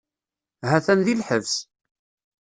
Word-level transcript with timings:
Ha-t-an 0.69 0.99
di 1.05 1.15
lḥebs. 1.19 1.53